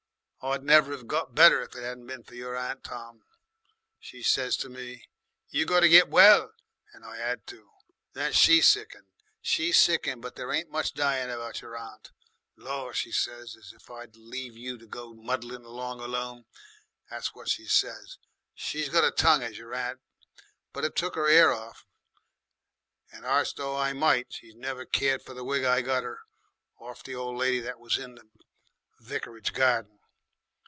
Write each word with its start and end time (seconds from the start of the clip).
"I'd 0.43 0.63
never 0.63 0.91
'ave 0.91 1.03
got 1.05 1.35
better 1.35 1.61
if 1.61 1.75
it 1.75 1.83
'adn't 1.83 2.07
been 2.07 2.23
for 2.23 2.33
your 2.33 2.57
aunt. 2.57 2.83
'Tom,' 2.83 3.23
she 3.99 4.23
says 4.23 4.57
to 4.57 4.69
me, 4.69 5.07
'you 5.49 5.67
got 5.67 5.81
to 5.81 5.87
get 5.87 6.09
well,' 6.09 6.53
and 6.93 7.05
I 7.05 7.19
'ad 7.19 7.45
to. 7.45 7.69
Then 8.13 8.33
she 8.33 8.59
sickened. 8.59 9.11
She 9.39 9.71
sickened 9.71 10.23
but 10.23 10.35
there 10.35 10.51
ain't 10.51 10.71
much 10.71 10.93
dyin' 10.95 11.29
about 11.29 11.61
your 11.61 11.77
aunt. 11.77 12.09
'Lor!' 12.55 12.91
she 12.91 13.11
says, 13.11 13.55
'as 13.55 13.71
if 13.71 13.91
I'd 13.91 14.15
leave 14.15 14.57
you 14.57 14.79
to 14.79 14.87
go 14.87 15.13
muddlin' 15.13 15.63
along 15.63 15.99
alone!' 15.99 16.45
That's 17.07 17.35
what 17.35 17.47
she 17.47 17.65
says. 17.67 18.17
She's 18.55 18.89
got 18.89 19.03
a 19.03 19.11
tongue, 19.11 19.43
'as 19.43 19.59
your 19.59 19.75
aunt. 19.75 19.99
But 20.73 20.85
it 20.85 20.95
took 20.95 21.15
'er 21.17 21.27
'air 21.27 21.53
off 21.53 21.85
and 23.11 23.27
arst 23.27 23.57
though 23.57 23.75
I 23.77 23.93
might, 23.93 24.33
she's 24.33 24.55
never 24.55 24.85
cared 24.87 25.21
for 25.21 25.35
the 25.35 25.43
wig 25.43 25.65
I 25.65 25.83
got 25.83 26.03
'er 26.03 26.23
orf 26.77 27.03
the 27.03 27.13
old 27.13 27.37
lady 27.37 27.61
what 27.67 27.79
was 27.79 27.99
in 27.99 28.15
the 28.15 28.23
vicarage 28.99 29.53
garden. 29.53 29.99